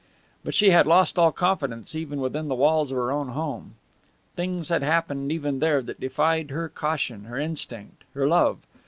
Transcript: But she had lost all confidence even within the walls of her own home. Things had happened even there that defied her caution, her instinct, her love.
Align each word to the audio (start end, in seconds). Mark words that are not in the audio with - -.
But 0.43 0.55
she 0.55 0.71
had 0.71 0.87
lost 0.87 1.19
all 1.19 1.31
confidence 1.31 1.95
even 1.95 2.19
within 2.21 2.47
the 2.47 2.55
walls 2.55 2.89
of 2.89 2.95
her 2.97 3.11
own 3.11 3.27
home. 3.27 3.75
Things 4.35 4.69
had 4.69 4.81
happened 4.81 5.31
even 5.31 5.59
there 5.59 5.83
that 5.83 5.99
defied 5.99 6.49
her 6.49 6.69
caution, 6.69 7.25
her 7.25 7.37
instinct, 7.37 8.03
her 8.15 8.27
love. 8.27 8.57